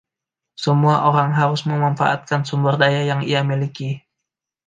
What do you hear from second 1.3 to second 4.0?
harus memanfaatkan sumber daya yang ia miliki.